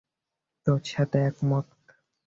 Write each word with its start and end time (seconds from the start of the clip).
তোর 0.67 0.81
সাথে 0.85 1.17
একমত। 1.21 1.65